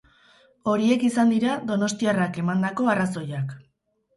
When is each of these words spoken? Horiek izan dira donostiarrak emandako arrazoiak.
Horiek 0.71 1.03
izan 1.09 1.33
dira 1.35 1.59
donostiarrak 1.73 2.41
emandako 2.45 2.89
arrazoiak. 2.95 3.53